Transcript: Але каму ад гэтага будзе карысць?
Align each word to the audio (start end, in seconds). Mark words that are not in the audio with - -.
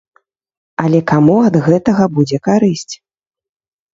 Але 0.83 1.01
каму 1.11 1.35
ад 1.49 1.57
гэтага 1.67 2.03
будзе 2.15 2.37
карысць? 2.47 2.95